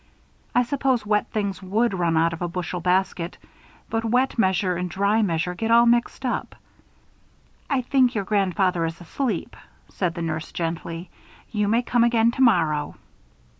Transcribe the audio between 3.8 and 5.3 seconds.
but wet measure and dry